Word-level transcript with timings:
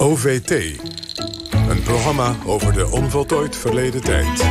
OVT. 0.00 0.50
Een 1.68 1.82
programma 1.82 2.34
over 2.46 2.72
de 2.72 2.90
onvoltooid 2.90 3.56
verleden 3.56 4.02
tijd. 4.02 4.50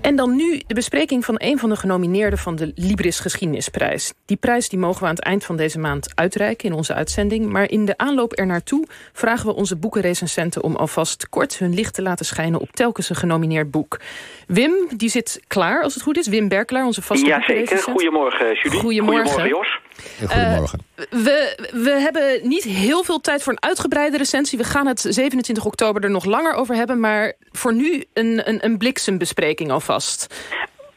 En 0.00 0.16
dan 0.16 0.36
nu 0.36 0.60
de 0.66 0.74
bespreking 0.74 1.24
van 1.24 1.34
een 1.38 1.58
van 1.58 1.68
de 1.68 1.76
genomineerden 1.76 2.38
van 2.38 2.56
de 2.56 2.72
Libris 2.74 3.20
Geschiedenisprijs. 3.20 4.12
Die 4.26 4.36
prijs 4.36 4.68
die 4.68 4.78
mogen 4.78 5.00
we 5.00 5.06
aan 5.06 5.14
het 5.14 5.24
eind 5.24 5.44
van 5.44 5.56
deze 5.56 5.78
maand 5.78 6.12
uitreiken 6.14 6.68
in 6.68 6.74
onze 6.74 6.94
uitzending. 6.94 7.46
Maar 7.46 7.70
in 7.70 7.84
de 7.84 7.96
aanloop 7.96 8.38
er 8.38 8.46
naartoe 8.46 8.86
vragen 9.12 9.46
we 9.46 9.54
onze 9.54 9.76
boekenrecensenten 9.76 10.62
om 10.62 10.76
alvast 10.76 11.28
kort 11.28 11.58
hun 11.58 11.74
licht 11.74 11.94
te 11.94 12.02
laten 12.02 12.26
schijnen 12.26 12.60
op 12.60 12.70
telkens 12.70 13.10
een 13.10 13.16
genomineerd 13.16 13.70
boek. 13.70 14.00
Wim, 14.46 14.72
die 14.96 15.08
zit 15.08 15.42
klaar 15.46 15.82
als 15.82 15.94
het 15.94 16.02
goed 16.02 16.18
is. 16.18 16.28
Wim 16.28 16.48
Berkelaar, 16.48 16.84
onze 16.84 17.02
vaste 17.02 17.26
Ja, 17.26 17.42
zeker. 17.42 17.78
Goedemorgen, 17.78 18.54
Julie. 18.54 18.78
Goedemorgen. 18.78 19.26
Goedemorgen, 19.26 19.48
Jos. 19.48 19.80
Goedemorgen. 20.18 20.78
Uh, 20.96 21.04
we, 21.10 21.68
we 21.72 21.90
hebben 21.90 22.48
niet 22.48 22.64
heel 22.64 23.04
veel 23.04 23.20
tijd 23.20 23.42
voor 23.42 23.52
een 23.52 23.62
uitgebreide 23.62 24.16
recensie. 24.16 24.58
We 24.58 24.64
gaan 24.64 24.86
het 24.86 25.06
27 25.08 25.64
oktober 25.64 26.02
er 26.04 26.10
nog 26.10 26.24
langer 26.24 26.54
over 26.54 26.74
hebben. 26.74 27.00
Maar 27.00 27.32
voor 27.50 27.74
nu 27.74 28.04
een, 28.12 28.48
een, 28.48 28.64
een 28.64 28.78
bliksembespreking 28.78 29.70
alvast. 29.70 30.34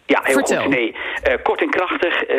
Ja, 0.06 0.22
heel 0.24 0.34
Vertel. 0.34 0.62
goed. 0.62 0.70
Nee, 0.70 0.96
uh, 1.28 1.34
kort 1.44 1.62
en 1.62 1.70
krachtig. 1.70 2.30
Uh, 2.30 2.38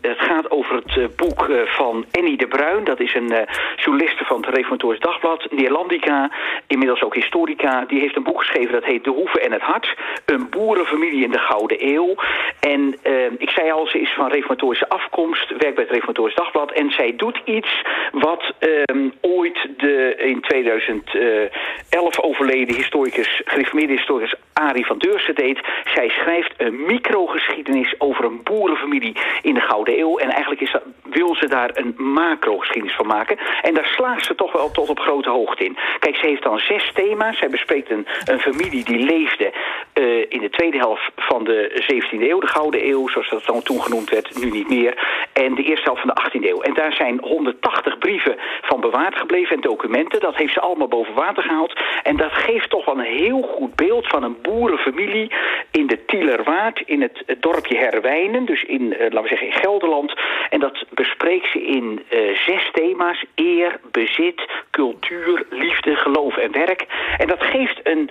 het 0.00 0.18
gaat 0.18 0.50
over 0.50 0.74
het 0.74 0.96
uh, 0.96 1.06
boek 1.16 1.50
van 1.64 2.04
Annie 2.12 2.36
de 2.36 2.46
Bruin. 2.46 2.84
Dat 2.84 3.00
is 3.00 3.14
een 3.14 3.46
journaliste 3.76 4.24
van 4.24 4.40
het 4.40 4.54
Reformatorisch 4.54 5.00
Dagblad. 5.00 5.46
Neerlandica, 5.50 6.30
inmiddels 6.66 7.02
ook 7.02 7.14
historica. 7.14 7.84
Die 7.84 8.00
heeft 8.00 8.16
een 8.16 8.22
boek 8.22 8.40
geschreven 8.40 8.72
dat 8.72 8.84
heet 8.84 9.04
De 9.04 9.10
Hoeve 9.10 9.40
en 9.40 9.52
het 9.52 9.62
Hart. 9.62 9.96
Een 10.24 10.48
boerenfamilie 10.50 11.24
in 11.24 11.30
de 11.30 11.38
Gouden 11.38 11.86
Eeuw. 11.86 12.14
En 12.60 12.98
ik 13.38 13.50
zei 13.50 13.70
al, 13.70 13.86
ze 13.86 14.00
is 14.00 14.14
van 14.14 14.28
reformatorische 14.28 14.88
afkomst. 14.88 15.48
Werkt 15.48 15.74
bij 15.74 15.84
het 15.84 15.92
Reformatorisch 15.92 16.34
Dagblad. 16.34 16.72
En 16.72 16.90
zij 16.90 17.16
doet 17.16 17.40
iets 17.44 17.82
wat 18.12 18.52
ehm, 18.58 19.08
ooit 19.20 19.68
de 19.76 20.14
in 20.16 20.40
2011 20.40 22.20
overleden 22.20 22.74
historicus, 22.74 23.42
gereformeerde 23.44 23.92
historicus 23.92 24.34
Arie 24.52 24.86
van 24.86 24.98
Deursen 24.98 25.34
deed. 25.34 25.60
Zij 25.94 26.08
schrijft 26.08 26.54
een 26.56 26.86
microgeschiedenis 26.86 27.94
over 27.98 28.17
een 28.24 28.40
boerenfamilie 28.42 29.16
in 29.42 29.54
de 29.54 29.60
Gouden 29.60 29.98
Eeuw. 29.98 30.18
En 30.18 30.30
eigenlijk 30.30 30.60
is 30.60 30.76
wil 31.10 31.34
ze 31.34 31.48
daar 31.48 31.70
een 31.72 31.94
macrogeschiedenis 31.96 32.96
van 32.96 33.06
maken. 33.06 33.38
En 33.62 33.74
daar 33.74 33.92
slaagt 33.96 34.24
ze 34.24 34.34
toch 34.34 34.52
wel 34.52 34.70
tot 34.70 34.88
op 34.88 34.98
grote 34.98 35.30
hoogte 35.30 35.64
in. 35.64 35.76
Kijk, 35.98 36.16
ze 36.16 36.26
heeft 36.26 36.42
dan 36.42 36.58
zes 36.58 36.92
thema's. 36.94 37.38
Zij 37.38 37.48
bespreekt 37.48 37.90
een, 37.90 38.06
een 38.24 38.40
familie 38.40 38.84
die 38.84 38.98
leefde 38.98 39.52
uh, 39.94 40.24
in 40.28 40.40
de 40.40 40.50
tweede 40.50 40.78
helft 40.78 41.10
van 41.16 41.44
de 41.44 41.82
17e 41.92 42.20
eeuw. 42.20 42.40
De 42.40 42.46
Gouden 42.46 42.88
Eeuw, 42.88 43.08
zoals 43.08 43.28
dat 43.28 43.44
dan 43.44 43.62
toen 43.62 43.82
genoemd 43.82 44.10
werd, 44.10 44.42
nu 44.44 44.50
niet 44.50 44.68
meer. 44.68 45.06
En 45.32 45.54
de 45.54 45.62
eerste 45.62 45.84
helft 45.84 46.02
van 46.02 46.12
de 46.14 46.38
18e 46.38 46.48
eeuw. 46.48 46.60
En 46.60 46.74
daar 46.74 46.92
zijn 46.92 47.18
180 47.20 47.98
brieven 47.98 48.36
van 48.62 48.80
bewaard 48.80 49.16
gebleven 49.16 49.56
en 49.56 49.62
documenten. 49.62 50.20
Dat 50.20 50.36
heeft 50.36 50.52
ze 50.52 50.60
allemaal 50.60 50.88
boven 50.88 51.14
water 51.14 51.42
gehaald. 51.42 51.80
En 52.02 52.16
dat 52.16 52.32
geeft 52.32 52.70
toch 52.70 52.84
wel 52.84 52.98
een 52.98 53.16
heel 53.18 53.42
goed 53.42 53.74
beeld 53.74 54.06
van 54.06 54.22
een 54.22 54.36
boerenfamilie 54.42 55.32
in 55.78 55.86
de 55.86 56.04
Tielerwaard, 56.06 56.82
in 56.86 57.02
het, 57.02 57.24
dorpje 57.40 57.76
Herwijnen, 57.76 58.44
dus 58.44 58.62
in, 58.62 58.82
uh, 58.82 58.98
laten 58.98 59.22
we 59.22 59.28
zeggen, 59.28 59.46
in 59.46 59.60
Gelderland. 59.60 60.12
En 60.50 60.60
dat 60.60 60.84
bespreekt 60.90 61.50
ze 61.52 61.62
in 61.62 62.02
uh, 62.10 62.36
zes 62.46 62.70
thema's. 62.72 63.24
Eer, 63.34 63.80
bezit, 63.90 64.40
cultuur, 64.70 65.46
liefde, 65.50 65.96
geloof 65.96 66.36
en 66.36 66.52
werk. 66.52 66.86
En 67.18 67.26
dat 67.26 67.42
geeft 67.42 67.80
een 67.82 68.10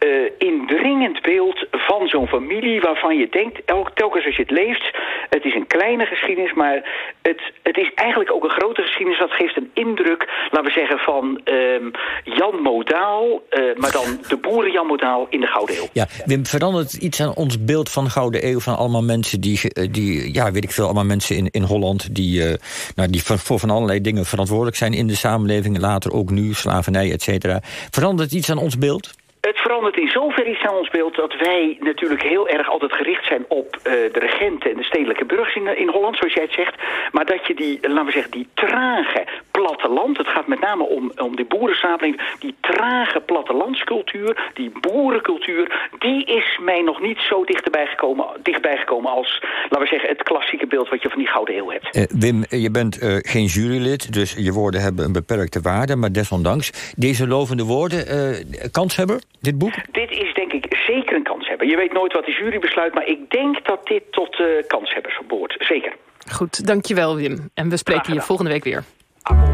uh, 0.00 0.30
indringend 0.38 1.22
beeld 1.22 1.66
van 1.70 2.08
zo'n 2.08 2.28
familie 2.28 2.80
waarvan 2.80 3.16
je 3.16 3.28
denkt, 3.28 3.64
elk, 3.64 3.90
telkens 3.90 4.26
als 4.26 4.36
je 4.36 4.42
het 4.42 4.50
leest, 4.50 4.90
het 5.28 5.44
is 5.44 5.54
een 5.54 5.66
kleine 5.66 6.06
geschiedenis, 6.06 6.52
maar 6.52 6.74
het, 7.22 7.42
het 7.62 7.76
is 7.76 7.90
eigenlijk 7.94 8.32
ook 8.32 8.44
een 8.44 8.58
grote 8.60 8.82
geschiedenis. 8.82 9.18
Dat 9.18 9.32
geeft 9.32 9.56
een 9.56 9.70
indruk, 9.74 10.28
laten 10.50 10.64
we 10.64 10.78
zeggen, 10.80 10.98
van 10.98 11.40
um, 11.44 11.90
Jan 12.24 12.62
Modaal, 12.62 13.42
maar 13.76 13.92
dan 13.92 14.18
de 14.28 14.36
boeren 14.36 14.72
Jan 14.72 14.86
Modaal 14.86 15.26
in 15.30 15.40
de 15.40 15.46
Gouden 15.46 15.76
Eeuw. 15.76 15.88
Ja, 15.92 16.06
Wim, 16.24 16.46
verandert 16.46 16.94
iets 17.04 17.20
aan 17.20 17.34
ons 17.34 17.64
beeld 17.64 17.90
van 17.90 18.10
Gouden 18.10 18.48
Eeuw... 18.48 18.60
van 18.60 18.76
allemaal 18.76 19.02
mensen 19.02 19.40
die, 19.40 19.60
die 19.90 20.32
ja, 20.34 20.52
weet 20.52 20.64
ik 20.64 20.70
veel, 20.70 20.84
allemaal 20.84 21.04
mensen 21.04 21.36
in, 21.36 21.50
in 21.50 21.62
Holland... 21.62 22.14
die, 22.14 22.40
uh, 22.40 22.54
nou, 22.94 23.10
die 23.10 23.22
voor 23.22 23.58
van 23.58 23.70
allerlei 23.70 24.00
dingen 24.00 24.26
verantwoordelijk 24.26 24.76
zijn 24.76 24.92
in 24.92 25.06
de 25.06 25.14
samenleving... 25.14 25.78
later 25.78 26.12
ook 26.12 26.30
nu, 26.30 26.54
slavernij, 26.54 27.12
et 27.12 27.22
cetera. 27.22 27.62
Verandert 27.90 28.32
iets 28.32 28.50
aan 28.50 28.58
ons 28.58 28.78
beeld? 28.78 29.14
Het 29.50 29.58
verandert 29.58 29.96
in 29.96 30.08
zover 30.08 30.48
iets 30.48 30.62
aan 30.62 30.74
ons 30.74 30.90
beeld 30.90 31.14
dat 31.16 31.36
wij 31.36 31.76
natuurlijk 31.80 32.22
heel 32.22 32.48
erg 32.48 32.68
altijd 32.68 32.92
gericht 32.92 33.26
zijn 33.26 33.44
op 33.48 33.76
uh, 33.76 33.82
de 33.92 34.18
regenten 34.18 34.70
en 34.70 34.76
de 34.76 34.84
stedelijke 34.84 35.24
burgers 35.24 35.54
in, 35.54 35.78
in 35.78 35.88
Holland, 35.88 36.16
zoals 36.16 36.34
jij 36.34 36.42
het 36.42 36.52
zegt. 36.52 36.74
Maar 37.12 37.26
dat 37.26 37.46
je 37.46 37.54
die, 37.54 37.78
laten 37.82 38.04
we 38.04 38.12
zeggen, 38.12 38.30
die 38.30 38.48
trage 38.54 39.24
platteland, 39.50 40.16
het 40.16 40.26
gaat 40.26 40.46
met 40.46 40.60
name 40.60 40.84
om, 40.84 41.12
om 41.16 41.36
die 41.36 41.44
boerensamenleving, 41.44 42.20
die 42.38 42.54
trage 42.60 43.20
plattelandscultuur, 43.20 44.50
die 44.54 44.72
boerencultuur, 44.80 45.90
die 45.98 46.24
is 46.24 46.58
mij 46.62 46.80
nog 46.80 47.00
niet 47.00 47.18
zo 47.18 47.44
dichterbij 47.44 47.86
gekomen, 47.86 48.26
dichtbij 48.42 48.76
gekomen 48.76 49.10
als, 49.10 49.42
laten 49.62 49.80
we 49.80 49.86
zeggen, 49.86 50.08
het 50.08 50.22
klassieke 50.22 50.66
beeld 50.66 50.88
wat 50.88 51.02
je 51.02 51.08
van 51.08 51.18
die 51.18 51.28
Gouden 51.28 51.56
Eeuw 51.56 51.70
hebt. 51.70 51.96
Uh, 51.96 52.02
Wim, 52.08 52.44
je 52.48 52.70
bent 52.70 52.98
geen 53.22 53.44
jurylid, 53.44 54.12
dus 54.12 54.34
je 54.38 54.52
woorden 54.52 54.80
hebben 54.80 55.04
een 55.04 55.12
beperkte 55.12 55.60
waarde, 55.60 55.96
maar 55.96 56.12
desondanks, 56.12 56.94
deze 56.96 57.26
lovende 57.26 57.64
woorden, 57.64 58.04
kanshebber? 58.70 59.20
Dit 59.40 59.58
boek? 59.58 59.74
Dit 59.92 60.10
is 60.10 60.34
denk 60.34 60.52
ik 60.52 60.76
zeker 60.86 61.16
een 61.16 61.22
kanshebber. 61.22 61.66
Je 61.66 61.76
weet 61.76 61.92
nooit 61.92 62.12
wat 62.12 62.24
de 62.24 62.32
jury 62.32 62.58
besluit, 62.58 62.94
maar 62.94 63.06
ik 63.06 63.30
denk 63.30 63.66
dat 63.66 63.86
dit 63.86 64.02
tot 64.10 64.38
uh, 64.38 64.46
kanshebbers 64.66 65.20
behoort. 65.28 65.56
Zeker. 65.58 65.92
Goed, 66.32 66.66
dankjewel 66.66 67.16
Wim. 67.16 67.50
En 67.54 67.68
we 67.68 67.76
spreken 67.76 68.14
je 68.14 68.20
volgende 68.20 68.50
week 68.50 68.64
weer. 68.64 68.84